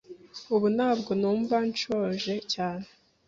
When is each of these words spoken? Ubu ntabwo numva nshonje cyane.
Ubu 0.53 0.67
ntabwo 0.75 1.11
numva 1.21 1.55
nshonje 1.69 2.33
cyane. 2.53 2.87